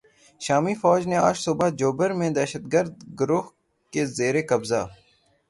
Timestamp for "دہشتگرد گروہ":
2.37-3.45